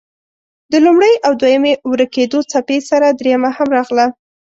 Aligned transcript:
د 0.71 0.73
لومړۍ 0.85 1.13
او 1.25 1.31
دویمې 1.41 1.73
ورکېدو 1.91 2.39
څپې 2.51 2.77
سره 2.89 3.07
دريمه 3.19 3.49
هم 3.57 3.69
راغله. 3.77 4.05